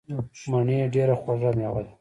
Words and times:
مڼې 0.49 0.79
ډیره 0.93 1.15
خوږه 1.21 1.51
میوه 1.57 1.81
ده. 1.85 1.89